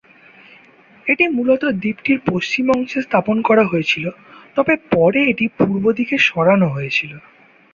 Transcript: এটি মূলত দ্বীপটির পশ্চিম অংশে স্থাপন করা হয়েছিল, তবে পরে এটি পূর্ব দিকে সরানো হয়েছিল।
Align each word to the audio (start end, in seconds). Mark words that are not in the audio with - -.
এটি 1.07 1.25
মূলত 1.29 1.63
দ্বীপটির 1.81 2.19
পশ্চিম 2.25 2.65
অংশে 2.69 2.99
স্থাপন 3.01 3.37
করা 3.41 3.63
হয়েছিল, 3.65 4.05
তবে 4.57 4.73
পরে 4.91 5.19
এটি 5.31 5.45
পূর্ব 5.57 5.83
দিকে 5.99 6.15
সরানো 6.27 6.67
হয়েছিল। 6.67 7.11